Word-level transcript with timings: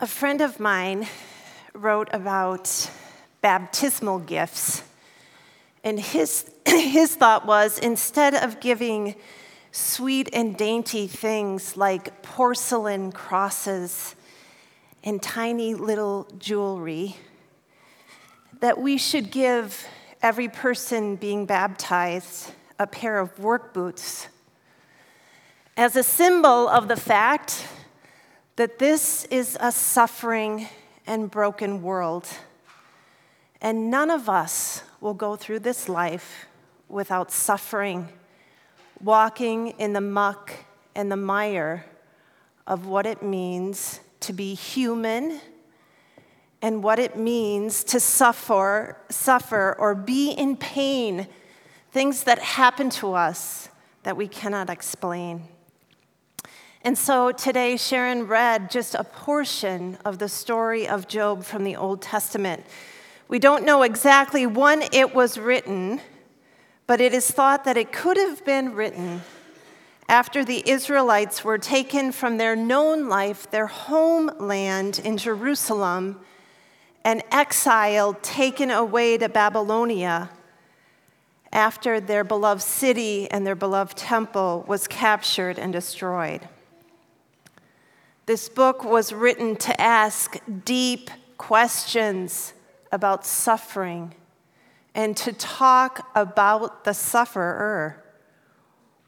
A 0.00 0.06
friend 0.06 0.40
of 0.40 0.60
mine 0.60 1.08
wrote 1.74 2.08
about 2.12 2.88
baptismal 3.40 4.20
gifts, 4.20 4.84
and 5.82 5.98
his, 5.98 6.48
his 6.68 7.16
thought 7.16 7.46
was 7.46 7.80
instead 7.80 8.32
of 8.36 8.60
giving 8.60 9.16
sweet 9.72 10.28
and 10.32 10.56
dainty 10.56 11.08
things 11.08 11.76
like 11.76 12.22
porcelain 12.22 13.10
crosses 13.10 14.14
and 15.02 15.20
tiny 15.20 15.74
little 15.74 16.28
jewelry, 16.38 17.16
that 18.60 18.80
we 18.80 18.98
should 18.98 19.32
give 19.32 19.84
every 20.22 20.48
person 20.48 21.16
being 21.16 21.44
baptized 21.44 22.52
a 22.78 22.86
pair 22.86 23.18
of 23.18 23.36
work 23.40 23.74
boots. 23.74 24.28
As 25.76 25.96
a 25.96 26.04
symbol 26.04 26.68
of 26.68 26.86
the 26.86 26.94
fact 26.94 27.66
that 28.58 28.80
this 28.80 29.24
is 29.26 29.56
a 29.60 29.70
suffering 29.70 30.66
and 31.06 31.30
broken 31.30 31.80
world. 31.80 32.26
And 33.60 33.88
none 33.88 34.10
of 34.10 34.28
us 34.28 34.82
will 35.00 35.14
go 35.14 35.36
through 35.36 35.60
this 35.60 35.88
life 35.88 36.46
without 36.88 37.30
suffering, 37.30 38.08
walking 39.00 39.68
in 39.78 39.92
the 39.92 40.00
muck 40.00 40.52
and 40.96 41.10
the 41.10 41.16
mire 41.16 41.86
of 42.66 42.84
what 42.84 43.06
it 43.06 43.22
means 43.22 44.00
to 44.18 44.32
be 44.32 44.54
human 44.54 45.40
and 46.60 46.82
what 46.82 46.98
it 46.98 47.16
means 47.16 47.84
to 47.84 48.00
suffer, 48.00 48.96
suffer 49.08 49.76
or 49.78 49.94
be 49.94 50.32
in 50.32 50.56
pain, 50.56 51.28
things 51.92 52.24
that 52.24 52.40
happen 52.40 52.90
to 52.90 53.14
us 53.14 53.68
that 54.02 54.16
we 54.16 54.26
cannot 54.26 54.68
explain. 54.68 55.46
And 56.82 56.96
so 56.96 57.32
today, 57.32 57.76
Sharon 57.76 58.26
read 58.26 58.70
just 58.70 58.94
a 58.94 59.04
portion 59.04 59.98
of 60.04 60.18
the 60.18 60.28
story 60.28 60.86
of 60.88 61.08
Job 61.08 61.44
from 61.44 61.64
the 61.64 61.76
Old 61.76 62.00
Testament. 62.00 62.64
We 63.26 63.38
don't 63.38 63.64
know 63.64 63.82
exactly 63.82 64.46
when 64.46 64.82
it 64.92 65.14
was 65.14 65.38
written, 65.38 66.00
but 66.86 67.00
it 67.00 67.12
is 67.12 67.30
thought 67.30 67.64
that 67.64 67.76
it 67.76 67.92
could 67.92 68.16
have 68.16 68.44
been 68.44 68.74
written 68.74 69.22
after 70.08 70.44
the 70.44 70.66
Israelites 70.68 71.44
were 71.44 71.58
taken 71.58 72.12
from 72.12 72.38
their 72.38 72.56
known 72.56 73.08
life, 73.08 73.50
their 73.50 73.66
homeland 73.66 74.98
in 75.04 75.18
Jerusalem, 75.18 76.20
and 77.04 77.22
exiled, 77.30 78.22
taken 78.22 78.70
away 78.70 79.18
to 79.18 79.28
Babylonia 79.28 80.30
after 81.52 82.00
their 82.00 82.24
beloved 82.24 82.62
city 82.62 83.30
and 83.30 83.46
their 83.46 83.54
beloved 83.54 83.96
temple 83.96 84.64
was 84.66 84.86
captured 84.86 85.58
and 85.58 85.72
destroyed. 85.72 86.48
This 88.28 88.50
book 88.50 88.84
was 88.84 89.10
written 89.10 89.56
to 89.56 89.80
ask 89.80 90.36
deep 90.66 91.08
questions 91.38 92.52
about 92.92 93.24
suffering 93.24 94.14
and 94.94 95.16
to 95.16 95.32
talk 95.32 96.06
about 96.14 96.84
the 96.84 96.92
sufferer. 96.92 98.04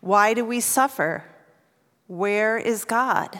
Why 0.00 0.32
do 0.32 0.42
we 0.42 0.58
suffer? 0.60 1.24
Where 2.06 2.56
is 2.56 2.86
God? 2.86 3.38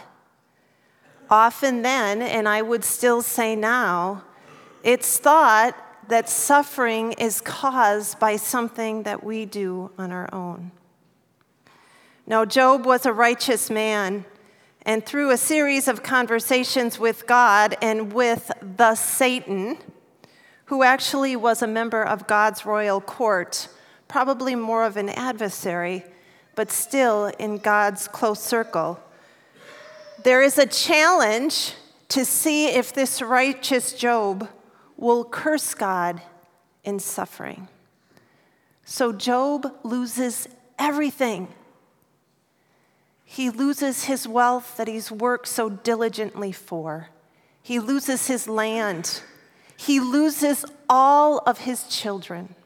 Often 1.31 1.81
then, 1.81 2.21
and 2.21 2.47
I 2.47 2.61
would 2.61 2.85
still 2.85 3.23
say 3.23 3.57
now, 3.57 4.23
it's 4.83 5.17
thought 5.17 5.75
that 6.09 6.29
suffering 6.29 7.13
is 7.13 7.41
caused 7.41 8.21
by 8.21 8.37
something 8.37 9.05
that 9.05 9.25
we 9.25 9.47
do 9.47 9.93
on 9.97 10.13
our 10.13 10.29
own. 10.31 10.73
Now, 12.27 12.45
Job 12.45 12.85
was 12.85 13.07
a 13.07 13.15
righteous 13.15 13.71
man 13.71 14.27
and 14.83 15.05
through 15.05 15.31
a 15.31 15.37
series 15.37 15.89
of 15.89 16.03
conversations 16.03 16.99
with 16.99 17.27
God 17.27 17.77
and 17.83 18.13
with 18.13 18.51
the 18.77 18.95
Satan, 18.95 19.79
who 20.67 20.83
actually 20.83 21.37
was 21.37 21.63
a 21.63 21.67
member 21.67 22.03
of 22.03 22.27
God's 22.27 22.65
royal 22.65 23.01
court, 23.01 23.69
probably 24.09 24.55
more 24.55 24.85
of 24.85 24.97
an 24.97 25.09
adversary, 25.09 26.05
but 26.55 26.71
still 26.71 27.27
in 27.39 27.59
God's 27.59 28.09
close 28.09 28.43
circle. 28.43 29.01
There 30.23 30.43
is 30.43 30.59
a 30.59 30.67
challenge 30.67 31.75
to 32.09 32.25
see 32.25 32.67
if 32.67 32.93
this 32.93 33.23
righteous 33.23 33.93
Job 33.93 34.49
will 34.97 35.25
curse 35.25 35.75
God 35.75 36.21
in 36.85 36.99
suffering. 36.99 37.69
So 38.85 39.13
Job 39.13 39.73
loses 39.83 40.49
everything 40.79 41.49
he 43.33 43.49
loses 43.49 44.07
his 44.07 44.27
wealth 44.27 44.77
that 44.77 44.89
he's 44.89 45.13
worked 45.13 45.47
so 45.47 45.71
diligently 45.71 46.51
for. 46.51 47.11
He 47.63 47.79
loses 47.79 48.27
his 48.27 48.49
land. 48.49 49.23
He 49.77 50.01
loses 50.01 50.65
all 50.89 51.39
of 51.47 51.59
his 51.59 51.85
children. 51.85 52.57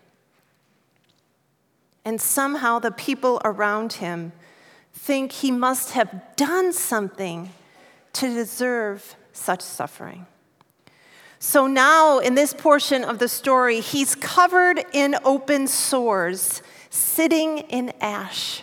And 2.02 2.18
somehow 2.18 2.78
the 2.78 2.90
people 2.90 3.42
around 3.44 3.94
him 3.94 4.32
think 4.94 5.32
he 5.32 5.50
must 5.50 5.90
have 5.90 6.34
done 6.34 6.72
something 6.72 7.50
to 8.14 8.32
deserve 8.32 9.16
such 9.34 9.60
suffering. 9.60 10.24
So 11.40 11.66
now, 11.66 12.20
in 12.20 12.36
this 12.36 12.54
portion 12.54 13.04
of 13.04 13.18
the 13.18 13.28
story, 13.28 13.80
he's 13.80 14.14
covered 14.14 14.82
in 14.94 15.14
open 15.26 15.66
sores, 15.66 16.62
sitting 16.88 17.58
in 17.58 17.92
ash 18.00 18.62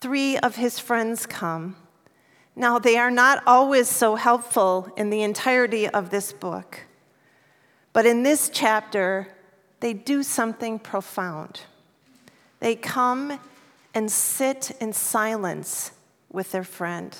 three 0.00 0.38
of 0.38 0.56
his 0.56 0.78
friends 0.78 1.26
come. 1.26 1.76
Now, 2.54 2.78
they 2.78 2.96
are 2.96 3.10
not 3.10 3.42
always 3.46 3.88
so 3.88 4.14
helpful 4.14 4.92
in 4.96 5.10
the 5.10 5.22
entirety 5.22 5.88
of 5.88 6.10
this 6.10 6.32
book, 6.32 6.80
but 7.92 8.06
in 8.06 8.22
this 8.22 8.50
chapter, 8.52 9.28
they 9.80 9.92
do 9.92 10.22
something 10.22 10.78
profound. 10.78 11.60
They 12.60 12.74
come 12.74 13.38
and 13.94 14.10
sit 14.10 14.72
in 14.80 14.92
silence 14.92 15.92
with 16.30 16.52
their 16.52 16.64
friend. 16.64 17.16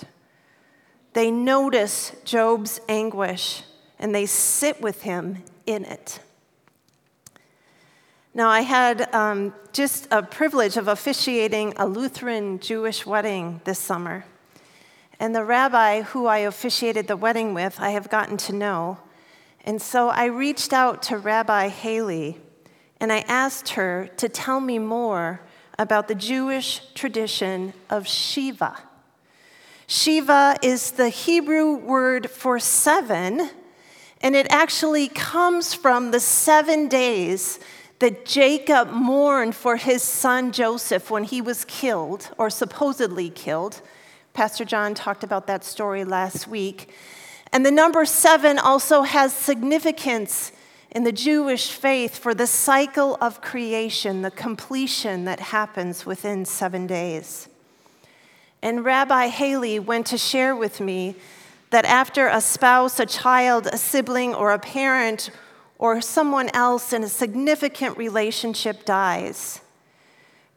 They 1.13 1.31
notice 1.31 2.13
Job's 2.25 2.81
anguish 2.89 3.63
and 3.99 4.15
they 4.15 4.27
sit 4.27 4.81
with 4.81 5.03
him 5.03 5.43
in 5.65 5.85
it. 5.85 6.21
Now, 8.37 8.51
I 8.51 8.61
had 8.61 9.15
um, 9.15 9.55
just 9.73 10.09
a 10.11 10.23
privilege 10.23 10.77
of 10.77 10.89
officiating 10.89 11.73
a 11.79 11.87
Lutheran 11.87 12.59
Jewish 12.59 13.07
wedding 13.07 13.63
this 13.65 13.79
summer. 13.79 14.27
And 15.19 15.35
the 15.35 15.43
rabbi 15.43 16.03
who 16.03 16.27
I 16.27 16.41
officiated 16.41 17.09
the 17.09 17.17
wedding 17.17 17.55
with, 17.55 17.81
I 17.81 17.93
have 17.93 18.11
gotten 18.11 18.37
to 18.37 18.53
know. 18.53 18.99
And 19.65 19.81
so 19.81 20.11
I 20.11 20.27
reached 20.27 20.75
out 20.75 21.03
to 21.05 21.17
Rabbi 21.17 21.69
Haley 21.69 22.39
and 23.01 23.11
I 23.11 23.21
asked 23.21 23.71
her 23.71 24.11
to 24.19 24.29
tell 24.29 24.61
me 24.61 24.79
more 24.79 25.41
about 25.79 26.07
the 26.07 26.15
Jewish 26.15 26.83
tradition 26.93 27.73
of 27.89 28.07
Shiva. 28.07 28.77
Shiva 29.87 30.59
is 30.63 30.91
the 30.91 31.09
Hebrew 31.09 31.75
word 31.75 32.29
for 32.29 32.59
seven, 32.59 33.49
and 34.21 34.37
it 34.37 34.47
actually 34.51 35.09
comes 35.09 35.73
from 35.73 36.11
the 36.11 36.21
seven 36.21 36.87
days 36.87 37.61
that 37.99 38.27
Jacob 38.27 38.91
mourned 38.91 39.55
for 39.55 39.77
his 39.77 40.03
son 40.03 40.53
Joseph 40.53 41.11
when 41.11 41.25
he 41.25 41.41
was 41.41 41.65
killed, 41.65 42.31
or 42.37 42.51
supposedly 42.51 43.31
killed. 43.31 43.81
Pastor 44.34 44.65
John 44.65 44.95
talked 44.95 45.25
about 45.25 45.47
that 45.47 45.65
story 45.65 46.05
last 46.05 46.47
week. 46.47 46.91
And 47.53 47.65
the 47.65 47.71
number 47.71 48.05
seven 48.05 48.59
also 48.59 49.03
has 49.03 49.33
significance 49.33 50.53
in 50.91 51.05
the 51.05 51.12
Jewish 51.12 51.71
faith 51.71 52.19
for 52.19 52.34
the 52.34 52.47
cycle 52.47 53.17
of 53.21 53.41
creation, 53.41 54.23
the 54.23 54.31
completion 54.31 55.25
that 55.25 55.41
happens 55.41 56.05
within 56.05 56.45
seven 56.45 56.87
days. 56.87 57.49
And 58.63 58.84
Rabbi 58.84 59.28
Haley 59.28 59.78
went 59.78 60.07
to 60.07 60.19
share 60.19 60.55
with 60.55 60.81
me 60.81 61.15
that 61.71 61.84
after 61.84 62.28
a 62.28 62.41
spouse, 62.41 62.98
a 63.01 63.07
child, 63.07 63.66
a 63.66 63.78
sibling, 63.78 64.34
or 64.34 64.53
a 64.53 64.59
parent 64.59 65.31
or 65.78 66.01
someone 66.01 66.49
else 66.55 66.93
in 66.93 67.05
a 67.05 67.09
significant 67.09 67.97
relationship 67.99 68.84
dies, 68.84 69.61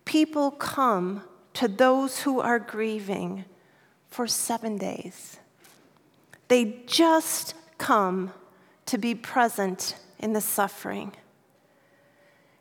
people 0.06 0.52
come 0.52 1.24
to 1.54 1.68
those 1.68 2.22
who 2.22 2.40
are 2.40 2.60
grieving 2.60 3.46
for 4.08 4.28
seven 4.28 4.78
days. 4.78 5.38
They 6.48 6.84
just 6.88 7.54
come 7.78 8.34
to 8.86 8.98
be 8.98 9.14
present 9.14 9.96
in 10.18 10.34
the 10.34 10.42
suffering. 10.42 11.12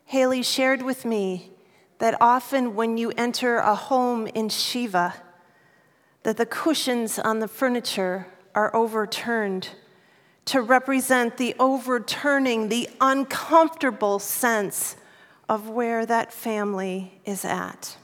Haley 0.05 0.43
shared 0.43 0.81
with 0.81 1.05
me 1.05 1.51
that 1.99 2.17
often 2.21 2.75
when 2.75 2.97
you 2.97 3.11
enter 3.17 3.57
a 3.57 3.75
home 3.75 4.27
in 4.27 4.49
Shiva, 4.49 5.15
that 6.23 6.37
the 6.37 6.45
cushions 6.45 7.19
on 7.19 7.39
the 7.39 7.47
furniture 7.47 8.27
are 8.53 8.75
overturned 8.75 9.69
to 10.45 10.61
represent 10.61 11.37
the 11.37 11.55
overturning, 11.59 12.69
the 12.69 12.89
uncomfortable 12.99 14.19
sense 14.19 14.95
of 15.47 15.69
where 15.69 16.05
that 16.05 16.31
family 16.31 17.19
is 17.25 17.43
at. 17.43 17.97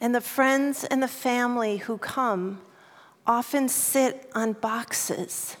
And 0.00 0.14
the 0.14 0.20
friends 0.20 0.84
and 0.84 1.02
the 1.02 1.08
family 1.08 1.78
who 1.78 1.98
come 1.98 2.60
often 3.26 3.68
sit 3.68 4.30
on 4.34 4.52
boxes. 4.52 5.56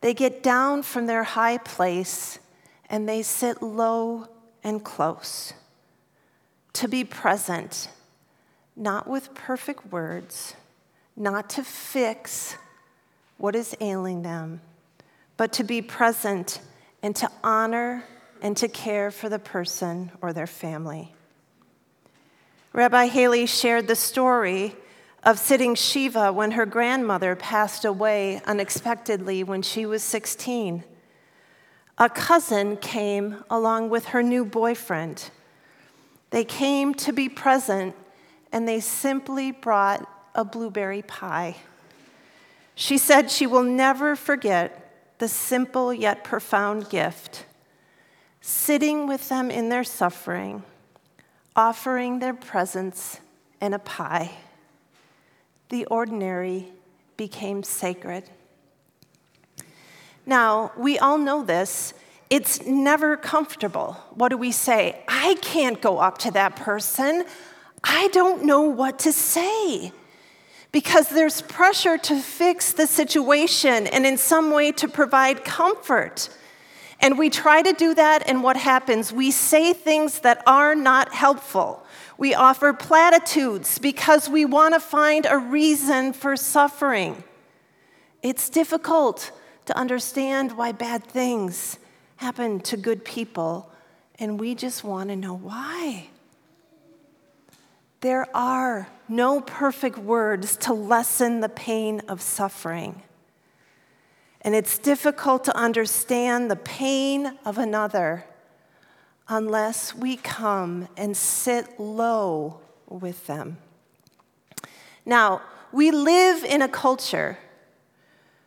They 0.00 0.14
get 0.14 0.42
down 0.42 0.82
from 0.82 1.06
their 1.06 1.22
high 1.22 1.58
place 1.58 2.38
and 2.88 3.08
they 3.08 3.22
sit 3.22 3.62
low 3.62 4.28
and 4.62 4.84
close. 4.84 5.52
To 6.74 6.88
be 6.88 7.04
present, 7.04 7.88
not 8.74 9.08
with 9.08 9.34
perfect 9.34 9.90
words, 9.90 10.54
not 11.16 11.48
to 11.50 11.62
fix 11.62 12.56
what 13.38 13.54
is 13.54 13.76
ailing 13.80 14.22
them, 14.22 14.60
but 15.36 15.52
to 15.54 15.64
be 15.64 15.82
present 15.82 16.60
and 17.02 17.14
to 17.16 17.30
honor 17.44 18.04
and 18.42 18.56
to 18.56 18.68
care 18.68 19.10
for 19.10 19.28
the 19.28 19.38
person 19.38 20.10
or 20.20 20.32
their 20.32 20.46
family. 20.46 21.14
Rabbi 22.72 23.06
Haley 23.06 23.46
shared 23.46 23.88
the 23.88 23.96
story 23.96 24.74
of 25.22 25.38
sitting 25.38 25.74
Shiva 25.74 26.32
when 26.32 26.52
her 26.52 26.66
grandmother 26.66 27.34
passed 27.34 27.84
away 27.84 28.40
unexpectedly 28.46 29.42
when 29.42 29.62
she 29.62 29.86
was 29.86 30.02
16. 30.02 30.84
A 31.98 32.08
cousin 32.10 32.76
came 32.76 33.42
along 33.48 33.88
with 33.88 34.06
her 34.06 34.22
new 34.22 34.44
boyfriend. 34.44 35.30
They 36.30 36.44
came 36.44 36.94
to 36.94 37.12
be 37.12 37.28
present 37.28 37.94
and 38.52 38.68
they 38.68 38.80
simply 38.80 39.50
brought 39.50 40.06
a 40.34 40.44
blueberry 40.44 41.02
pie. 41.02 41.56
She 42.78 42.98
said 42.98 43.30
she 43.30 43.46
will 43.46 43.62
never 43.62 44.14
forget 44.14 45.16
the 45.18 45.28
simple 45.28 45.94
yet 45.94 46.22
profound 46.22 46.90
gift 46.90 47.46
sitting 48.42 49.08
with 49.08 49.28
them 49.30 49.50
in 49.50 49.70
their 49.70 49.82
suffering, 49.82 50.62
offering 51.56 52.18
their 52.18 52.34
presence 52.34 53.18
and 53.62 53.74
a 53.74 53.78
pie. 53.78 54.30
The 55.70 55.86
ordinary 55.86 56.68
became 57.16 57.62
sacred. 57.62 58.24
Now, 60.26 60.70
we 60.76 60.98
all 60.98 61.16
know 61.16 61.44
this. 61.44 61.94
It's 62.28 62.64
never 62.66 63.16
comfortable. 63.16 63.94
What 64.10 64.28
do 64.28 64.36
we 64.36 64.52
say? 64.52 65.02
I 65.08 65.36
can't 65.40 65.80
go 65.80 65.98
up 65.98 66.18
to 66.18 66.30
that 66.32 66.56
person. 66.56 67.24
I 67.82 68.08
don't 68.08 68.44
know 68.44 68.60
what 68.60 68.98
to 69.00 69.12
say. 69.12 69.92
Because 70.76 71.08
there's 71.08 71.40
pressure 71.40 71.96
to 71.96 72.20
fix 72.20 72.74
the 72.74 72.86
situation 72.86 73.86
and 73.86 74.04
in 74.04 74.18
some 74.18 74.50
way 74.50 74.72
to 74.72 74.86
provide 74.86 75.42
comfort. 75.42 76.28
And 77.00 77.16
we 77.16 77.30
try 77.30 77.62
to 77.62 77.72
do 77.72 77.94
that, 77.94 78.28
and 78.28 78.42
what 78.42 78.58
happens? 78.58 79.10
We 79.10 79.30
say 79.30 79.72
things 79.72 80.20
that 80.20 80.42
are 80.46 80.74
not 80.74 81.14
helpful. 81.14 81.82
We 82.18 82.34
offer 82.34 82.74
platitudes 82.74 83.78
because 83.78 84.28
we 84.28 84.44
want 84.44 84.74
to 84.74 84.80
find 84.80 85.24
a 85.24 85.38
reason 85.38 86.12
for 86.12 86.36
suffering. 86.36 87.24
It's 88.20 88.50
difficult 88.50 89.30
to 89.64 89.78
understand 89.78 90.58
why 90.58 90.72
bad 90.72 91.04
things 91.04 91.78
happen 92.16 92.60
to 92.60 92.76
good 92.76 93.02
people, 93.02 93.72
and 94.18 94.38
we 94.38 94.54
just 94.54 94.84
want 94.84 95.08
to 95.08 95.16
know 95.16 95.38
why. 95.38 96.08
There 98.06 98.28
are 98.36 98.86
no 99.08 99.40
perfect 99.40 99.98
words 99.98 100.56
to 100.58 100.72
lessen 100.72 101.40
the 101.40 101.48
pain 101.48 102.02
of 102.06 102.22
suffering. 102.22 103.02
And 104.42 104.54
it's 104.54 104.78
difficult 104.78 105.42
to 105.46 105.56
understand 105.56 106.48
the 106.48 106.54
pain 106.54 107.36
of 107.44 107.58
another 107.58 108.24
unless 109.26 109.92
we 109.92 110.16
come 110.16 110.86
and 110.96 111.16
sit 111.16 111.80
low 111.80 112.60
with 112.88 113.26
them. 113.26 113.58
Now, 115.04 115.42
we 115.72 115.90
live 115.90 116.44
in 116.44 116.62
a 116.62 116.68
culture 116.68 117.38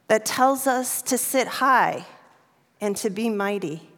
that 0.08 0.26
tells 0.26 0.68
us 0.68 1.02
to 1.02 1.18
sit 1.18 1.48
high 1.48 2.06
and 2.80 2.96
to 2.96 3.10
be 3.10 3.30
mighty. 3.30 3.90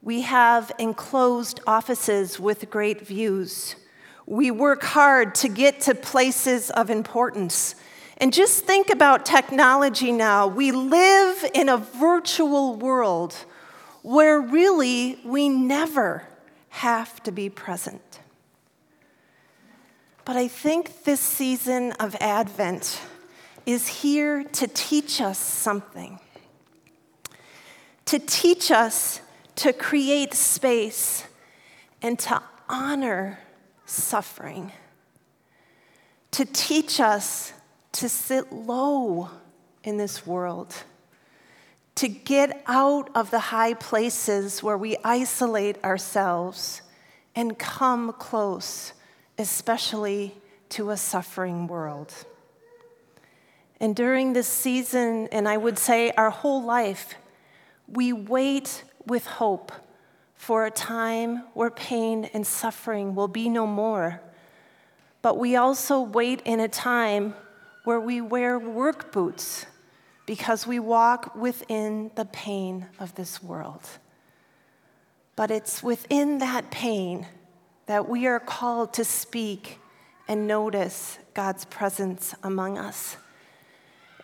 We 0.00 0.22
have 0.22 0.72
enclosed 0.78 1.60
offices 1.66 2.40
with 2.40 2.70
great 2.70 3.06
views. 3.06 3.76
We 4.32 4.50
work 4.50 4.82
hard 4.82 5.34
to 5.34 5.48
get 5.50 5.82
to 5.82 5.94
places 5.94 6.70
of 6.70 6.88
importance. 6.88 7.74
And 8.16 8.32
just 8.32 8.64
think 8.64 8.88
about 8.88 9.26
technology 9.26 10.10
now. 10.10 10.46
We 10.46 10.72
live 10.72 11.44
in 11.52 11.68
a 11.68 11.76
virtual 11.76 12.76
world 12.76 13.34
where 14.00 14.40
really 14.40 15.20
we 15.22 15.50
never 15.50 16.26
have 16.70 17.22
to 17.24 17.30
be 17.30 17.50
present. 17.50 18.20
But 20.24 20.36
I 20.36 20.48
think 20.48 21.04
this 21.04 21.20
season 21.20 21.92
of 22.00 22.16
Advent 22.18 23.02
is 23.66 23.86
here 23.86 24.44
to 24.44 24.66
teach 24.66 25.20
us 25.20 25.36
something, 25.38 26.18
to 28.06 28.18
teach 28.18 28.70
us 28.70 29.20
to 29.56 29.74
create 29.74 30.32
space 30.32 31.26
and 32.00 32.18
to 32.20 32.42
honor 32.70 33.38
suffering, 33.92 34.72
to 36.30 36.44
teach 36.44 37.00
us 37.00 37.52
to 37.92 38.08
sit 38.08 38.52
low 38.52 39.28
in 39.84 39.98
this 39.98 40.26
world, 40.26 40.74
to 41.94 42.08
get 42.08 42.62
out 42.66 43.10
of 43.14 43.30
the 43.30 43.38
high 43.38 43.74
places 43.74 44.62
where 44.62 44.78
we 44.78 44.96
isolate 45.04 45.82
ourselves 45.84 46.82
and 47.34 47.58
come 47.58 48.12
close, 48.14 48.92
especially 49.38 50.34
to 50.70 50.90
a 50.90 50.96
suffering 50.96 51.66
world. 51.66 52.12
And 53.78 53.94
during 53.96 54.32
this 54.32 54.48
season, 54.48 55.28
and 55.32 55.48
I 55.48 55.56
would 55.56 55.78
say 55.78 56.12
our 56.12 56.30
whole 56.30 56.62
life, 56.62 57.14
we 57.86 58.12
wait 58.12 58.84
with 59.06 59.26
hope 59.26 59.72
for 60.42 60.66
a 60.66 60.70
time 60.72 61.36
where 61.54 61.70
pain 61.70 62.28
and 62.34 62.44
suffering 62.44 63.14
will 63.14 63.28
be 63.28 63.48
no 63.48 63.64
more. 63.64 64.20
But 65.22 65.38
we 65.38 65.54
also 65.54 66.00
wait 66.00 66.42
in 66.44 66.58
a 66.58 66.66
time 66.66 67.34
where 67.84 68.00
we 68.00 68.20
wear 68.20 68.58
work 68.58 69.12
boots 69.12 69.66
because 70.26 70.66
we 70.66 70.80
walk 70.80 71.36
within 71.36 72.10
the 72.16 72.24
pain 72.24 72.86
of 72.98 73.14
this 73.14 73.40
world. 73.40 73.88
But 75.36 75.52
it's 75.52 75.80
within 75.80 76.38
that 76.38 76.72
pain 76.72 77.28
that 77.86 78.08
we 78.08 78.26
are 78.26 78.40
called 78.40 78.94
to 78.94 79.04
speak 79.04 79.78
and 80.26 80.48
notice 80.48 81.20
God's 81.34 81.66
presence 81.66 82.34
among 82.42 82.78
us. 82.78 83.16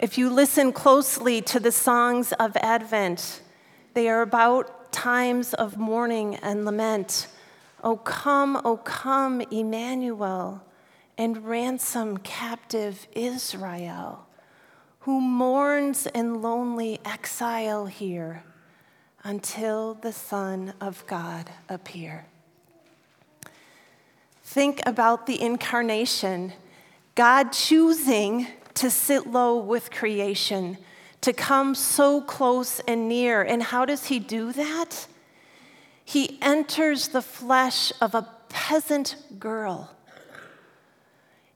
If 0.00 0.18
you 0.18 0.30
listen 0.30 0.72
closely 0.72 1.42
to 1.42 1.60
the 1.60 1.70
songs 1.70 2.32
of 2.32 2.56
Advent, 2.56 3.40
they 3.94 4.08
are 4.08 4.22
about 4.22 4.77
times 4.98 5.54
of 5.54 5.76
mourning 5.76 6.34
and 6.36 6.64
lament. 6.64 7.28
O 7.84 7.96
come, 7.96 8.60
O 8.64 8.76
come, 8.78 9.40
Emmanuel 9.42 10.60
and 11.16 11.46
ransom 11.46 12.16
captive 12.16 13.06
Israel, 13.12 14.26
who 15.00 15.20
mourns 15.20 16.08
in 16.08 16.42
lonely 16.42 16.98
exile 17.04 17.86
here 17.86 18.42
until 19.22 19.94
the 19.94 20.12
Son 20.12 20.74
of 20.80 21.06
God 21.06 21.48
appear. 21.68 22.26
Think 24.42 24.80
about 24.84 25.26
the 25.26 25.40
incarnation, 25.40 26.52
God 27.14 27.52
choosing 27.52 28.48
to 28.74 28.90
sit 28.90 29.28
low 29.28 29.58
with 29.58 29.92
creation, 29.92 30.76
to 31.20 31.32
come 31.32 31.74
so 31.74 32.20
close 32.20 32.80
and 32.80 33.08
near. 33.08 33.42
And 33.42 33.62
how 33.62 33.84
does 33.84 34.06
he 34.06 34.18
do 34.18 34.52
that? 34.52 35.06
He 36.04 36.38
enters 36.40 37.08
the 37.08 37.22
flesh 37.22 37.92
of 38.00 38.14
a 38.14 38.28
peasant 38.48 39.16
girl 39.38 39.90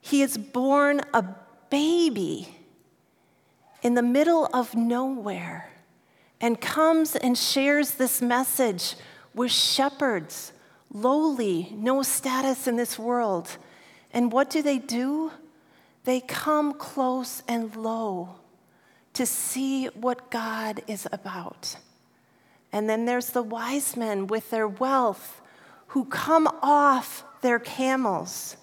he 0.03 0.21
is 0.21 0.37
born 0.37 1.01
a 1.15 1.25
baby 1.71 2.49
in 3.83 3.95
the 3.95 4.03
middle 4.03 4.51
of 4.53 4.75
nowhere 4.75 5.71
and 6.41 6.61
comes 6.61 7.15
and 7.15 7.39
shares 7.39 7.93
this 7.93 8.21
message 8.21 8.97
with 9.33 9.53
shepherds, 9.53 10.53
lowly, 10.93 11.73
no 11.73 12.03
status 12.03 12.67
in 12.67 12.77
this 12.77 12.99
world. 12.99 13.57
And 14.13 14.33
what 14.33 14.51
do 14.51 14.61
they 14.61 14.79
do? 14.79 15.31
They 16.03 16.21
come 16.21 16.75
close 16.75 17.45
and 17.47 17.75
low 17.77 18.35
to 19.15 19.27
see 19.27 19.87
what 19.87 20.31
God 20.31 20.83
is 20.87 21.07
about. 21.13 21.77
And 22.73 22.89
then 22.89 23.05
there's 23.05 23.31
the 23.31 23.43
wise 23.43 23.97
men 23.97 24.27
with 24.27 24.51
their 24.51 24.67
wealth 24.67 25.41
who 25.89 26.07
come 26.07 26.47
off 26.63 27.25
their 27.43 27.59
camels 27.59 28.57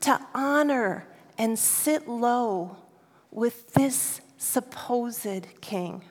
to 0.00 0.18
honor 0.34 1.06
and 1.36 1.58
sit 1.58 2.08
low 2.08 2.76
with 3.30 3.74
this 3.74 4.20
supposed 4.38 5.46
king. 5.60 6.04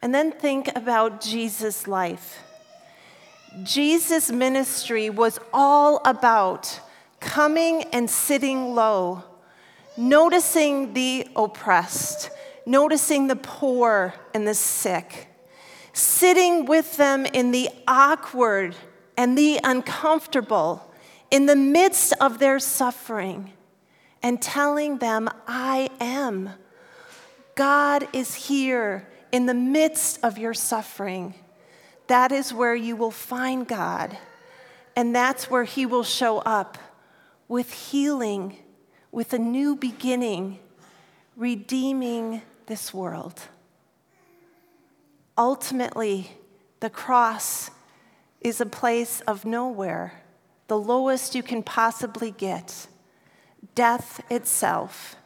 And 0.00 0.14
then 0.14 0.30
think 0.32 0.70
about 0.76 1.20
Jesus' 1.20 1.88
life. 1.88 2.38
Jesus' 3.62 4.30
ministry 4.30 5.10
was 5.10 5.40
all 5.52 6.00
about 6.04 6.80
coming 7.20 7.82
and 7.92 8.08
sitting 8.08 8.74
low, 8.74 9.24
noticing 9.98 10.94
the 10.94 11.26
oppressed, 11.34 12.30
noticing 12.64 13.26
the 13.26 13.36
poor 13.36 14.14
and 14.32 14.46
the 14.46 14.54
sick, 14.54 15.28
sitting 15.92 16.64
with 16.64 16.96
them 16.96 17.26
in 17.26 17.50
the 17.50 17.68
awkward 17.88 18.76
and 19.16 19.36
the 19.36 19.58
uncomfortable, 19.64 20.94
in 21.30 21.46
the 21.46 21.56
midst 21.56 22.14
of 22.20 22.38
their 22.38 22.60
suffering, 22.60 23.52
and 24.22 24.40
telling 24.40 24.98
them, 24.98 25.28
I 25.46 25.90
am. 26.00 26.50
God 27.56 28.06
is 28.12 28.34
here 28.34 29.08
in 29.32 29.46
the 29.46 29.54
midst 29.54 30.20
of 30.22 30.38
your 30.38 30.54
suffering. 30.54 31.34
That 32.06 32.30
is 32.30 32.54
where 32.54 32.74
you 32.74 32.94
will 32.94 33.10
find 33.10 33.66
God, 33.66 34.16
and 34.94 35.14
that's 35.14 35.50
where 35.50 35.64
He 35.64 35.84
will 35.84 36.04
show 36.04 36.38
up 36.38 36.78
with 37.48 37.72
healing, 37.72 38.56
with 39.10 39.32
a 39.32 39.38
new 39.38 39.74
beginning, 39.76 40.58
redeeming 41.36 42.42
this 42.66 42.92
world. 42.92 43.40
Ultimately, 45.36 46.32
the 46.80 46.90
cross 46.90 47.70
is 48.40 48.60
a 48.60 48.66
place 48.66 49.20
of 49.22 49.44
nowhere, 49.44 50.22
the 50.68 50.78
lowest 50.78 51.34
you 51.34 51.42
can 51.42 51.62
possibly 51.62 52.30
get, 52.30 52.86
death 53.74 54.20
itself. 54.30 55.16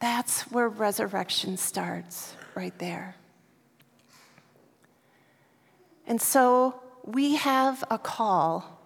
That's 0.00 0.42
where 0.42 0.68
resurrection 0.68 1.56
starts, 1.56 2.34
right 2.54 2.76
there. 2.78 3.16
And 6.06 6.20
so 6.20 6.80
we 7.04 7.36
have 7.36 7.84
a 7.90 7.98
call 7.98 8.80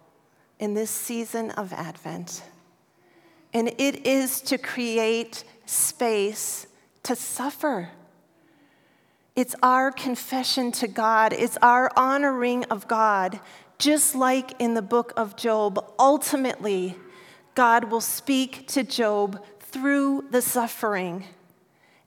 in 0.59 0.75
this 0.75 0.91
season 0.91 1.51
of 1.53 1.73
Advent, 1.73 2.43
and 3.53 3.69
it 3.79 4.07
is 4.07 4.41
to 4.43 4.59
create 4.59 5.45
space 5.67 6.67
to 7.03 7.17
suffer. 7.17 7.91
It's 9.35 9.55
our 9.63 9.91
confession 9.91 10.73
to 10.73 10.89
God, 10.89 11.33
it's 11.33 11.57
our 11.63 11.91
honoring 11.97 12.65
of 12.65 12.87
God. 12.89 13.41
Just 13.79 14.15
like 14.15 14.53
in 14.61 14.75
the 14.75 14.83
book 14.83 15.13
of 15.17 15.35
Job, 15.37 15.85
ultimately, 15.99 16.97
God 17.55 17.91
will 17.91 18.01
speak 18.01 18.69
to 18.69 18.85
Job 18.85 19.45
through 19.59 20.27
the 20.31 20.41
suffering. 20.41 21.25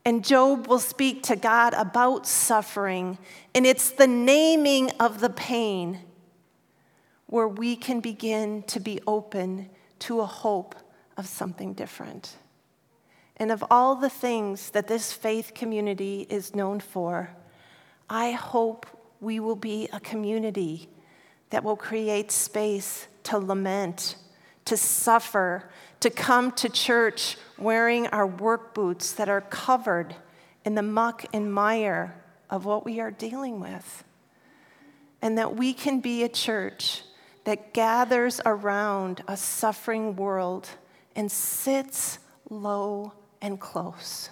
And 0.06 0.24
Job 0.24 0.68
will 0.68 0.80
speak 0.80 1.24
to 1.24 1.36
God 1.36 1.74
about 1.74 2.28
suffering. 2.28 3.18
And 3.54 3.66
it's 3.66 3.90
the 3.90 4.08
naming 4.08 4.92
of 5.00 5.20
the 5.20 5.32
pain 5.32 6.00
where 7.25 7.48
we 7.48 7.75
can 7.75 8.00
begin 8.00 8.64
to 8.64 8.80
be 8.80 9.02
open 9.08 9.70
to 10.00 10.22
a 10.22 10.25
hope 10.25 10.75
of 11.18 11.28
something 11.28 11.74
different. 11.74 12.36
And 13.38 13.52
of 13.52 13.64
all 13.70 13.96
the 13.96 14.10
things 14.10 14.70
that 14.72 14.88
this 14.88 15.12
faith 15.12 15.54
community 15.54 16.26
is 16.30 16.56
known 16.56 16.80
for, 16.80 17.36
I 18.10 18.32
hope 18.32 18.86
we 19.20 19.40
will 19.40 19.56
be 19.56 19.90
a 19.92 20.00
community 20.00 20.90
that 21.50 21.64
will 21.64 21.76
create 21.76 22.32
space 22.32 23.08
to 23.24 23.38
lament, 23.38 24.16
to 24.66 24.78
suffer, 24.78 25.70
to 26.00 26.10
come 26.10 26.52
to 26.52 26.70
church 26.70 27.38
wearing 27.58 28.08
our 28.08 28.28
work 28.28 28.74
boots 28.74 29.14
that 29.14 29.30
are 29.30 29.42
covered 29.42 30.16
in 30.64 30.76
the 30.76 30.82
muck 30.82 31.26
and 31.34 31.54
mire 31.54 32.16
of 32.50 32.66
what 32.66 32.86
we 32.86 33.00
are 33.00 33.12
dealing 33.12 33.60
with. 33.60 34.04
And 35.22 35.38
that 35.38 35.56
we 35.56 35.74
can 35.74 36.00
be 36.00 36.24
a 36.24 36.30
church 36.30 37.02
that 37.46 37.74
gathers 37.74 38.42
around 38.46 39.24
a 39.28 39.38
suffering 39.38 40.16
world 40.16 40.70
and 41.16 41.32
sits 41.32 42.20
low 42.50 43.14
and 43.42 43.60
close. 43.60 44.30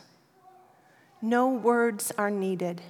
No 1.21 1.47
words 1.47 2.11
are 2.17 2.31
needed, 2.31 2.81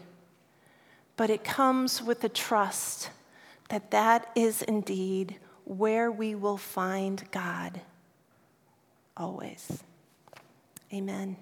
but 1.16 1.30
it 1.30 1.44
comes 1.44 2.02
with 2.02 2.22
the 2.22 2.30
trust 2.30 3.10
that 3.70 3.92
that 3.92 4.32
is 4.36 4.62
indeed 4.62 5.38
where 5.66 6.12
we 6.12 6.36
will 6.36 6.58
find 6.58 7.24
God 7.32 7.82
always. 9.16 9.84
Amen. 10.92 11.38